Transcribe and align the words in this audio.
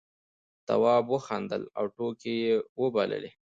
تواب 0.67 1.05
وخندل 1.13 1.61
او 1.77 1.85
ټوکې 1.95 2.33
یې 2.43 2.53
وبللې. 2.81 3.31